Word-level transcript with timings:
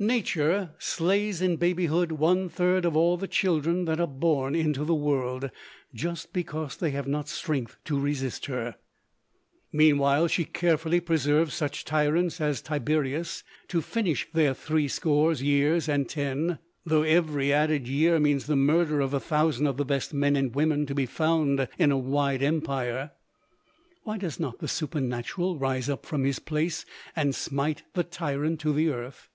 Nature 0.00 0.72
slays 0.80 1.40
in 1.40 1.54
babyhood 1.54 2.10
one 2.10 2.48
third 2.48 2.84
of 2.84 2.96
all 2.96 3.16
the 3.16 3.28
children 3.28 3.84
that 3.84 4.00
are 4.00 4.08
born 4.08 4.56
into 4.56 4.84
the 4.84 4.92
world, 4.92 5.48
just 5.94 6.32
because 6.32 6.76
they 6.76 6.90
have 6.90 7.06
not 7.06 7.28
strength 7.28 7.76
to 7.84 7.96
resist 7.96 8.46
her; 8.46 8.74
meanwhile 9.70 10.26
she 10.26 10.44
carefully 10.44 10.98
preserves 10.98 11.54
such 11.54 11.84
tyrants 11.84 12.40
as 12.40 12.60
Tiberius 12.60 13.44
to 13.68 13.80
finish 13.80 14.26
their 14.32 14.52
three 14.52 14.88
score 14.88 15.32
years 15.34 15.88
and 15.88 16.08
ten, 16.08 16.58
though 16.84 17.02
every 17.02 17.52
added 17.52 17.86
year 17.86 18.18
means 18.18 18.46
the 18.46 18.56
murder 18.56 18.98
of 18.98 19.14
a 19.14 19.20
thousand 19.20 19.68
of 19.68 19.76
the 19.76 19.84
best 19.84 20.12
men 20.12 20.34
and 20.34 20.56
women 20.56 20.86
to 20.86 20.94
be 20.96 21.06
found 21.06 21.68
in 21.78 21.92
a 21.92 21.96
wide 21.96 22.42
empire. 22.42 23.12
Why 24.02 24.18
does 24.18 24.40
not 24.40 24.58
the 24.58 24.66
Supernatural 24.66 25.56
rise 25.56 25.88
up 25.88 26.04
from 26.04 26.24
his 26.24 26.40
place 26.40 26.84
and 27.14 27.32
smite 27.32 27.84
the 27.94 28.02
tyrant 28.02 28.58
to 28.62 28.72
the 28.72 28.88
earth? 28.88 29.28